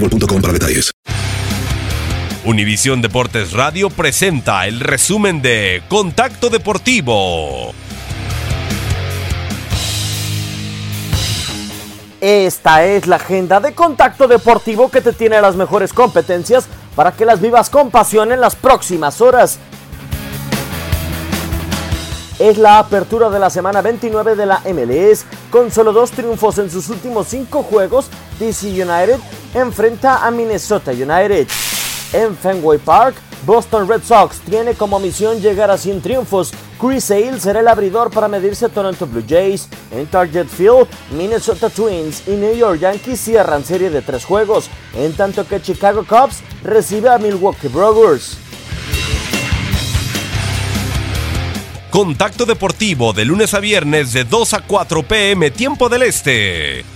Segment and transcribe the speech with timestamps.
[0.00, 0.92] boostmobile.com para detalles.
[2.44, 7.74] Univisión Deportes Radio presenta el resumen de Contacto Deportivo.
[12.20, 17.26] Esta es la agenda de contacto deportivo que te tiene las mejores competencias para que
[17.26, 19.58] las vivas con pasión en las próximas horas.
[22.38, 25.24] Es la apertura de la semana 29 de la MLS.
[25.50, 28.08] Con solo dos triunfos en sus últimos cinco juegos,
[28.38, 29.18] DC United
[29.56, 31.48] enfrenta a Minnesota United.
[32.12, 36.52] En Fenway Park, Boston Red Sox tiene como misión llegar a 100 triunfos.
[36.78, 39.68] Chris Sale será el abridor para medirse a Toronto Blue Jays.
[39.90, 45.14] En Target Field, Minnesota Twins y New York Yankees cierran serie de tres juegos, en
[45.14, 48.36] tanto que Chicago Cubs recibe a Milwaukee Brewers.
[51.90, 56.95] Contacto Deportivo de lunes a viernes de 2 a 4 pm tiempo del Este.